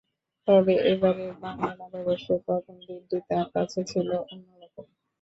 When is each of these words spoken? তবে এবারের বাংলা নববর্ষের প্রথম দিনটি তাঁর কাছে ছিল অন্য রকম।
তবে 0.47 0.73
এবারের 0.91 1.31
বাংলা 1.41 1.71
নববর্ষের 1.81 2.39
প্রথম 2.47 2.75
দিনটি 2.87 3.17
তাঁর 3.29 3.47
কাছে 3.55 3.79
ছিল 3.91 4.09
অন্য 4.25 4.47
রকম। 4.61 4.85